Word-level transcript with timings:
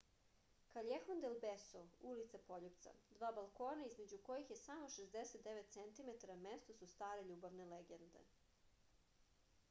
каљехон 0.73 1.19
дел 1.23 1.35
бесо 1.41 1.81
улица 2.11 2.39
пољупца. 2.45 2.93
два 3.17 3.29
балкона 3.39 3.89
између 3.91 4.19
којих 4.29 4.49
је 4.53 4.57
само 4.61 4.87
69 4.95 5.69
центиметара 5.75 6.39
место 6.47 6.77
су 6.79 6.87
старе 6.95 7.27
љубавне 7.29 7.69
легенде 7.75 8.25